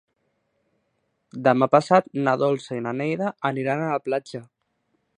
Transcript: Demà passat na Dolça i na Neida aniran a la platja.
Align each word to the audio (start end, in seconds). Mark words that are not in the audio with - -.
Demà 1.49 1.69
passat 1.75 2.09
na 2.29 2.35
Dolça 2.45 2.81
i 2.81 2.83
na 2.89 2.97
Neida 3.03 3.31
aniran 3.53 3.85
a 3.85 3.93
la 3.97 4.05
platja. 4.09 4.47